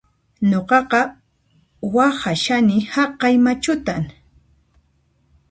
[0.49, 1.01] Nuqaqa
[1.95, 4.03] waqhashani haqay machutan